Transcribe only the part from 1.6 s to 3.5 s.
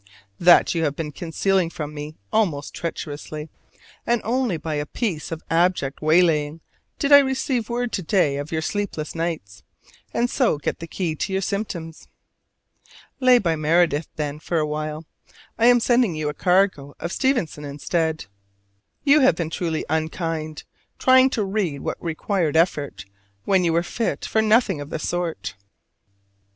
from me almost treacherously: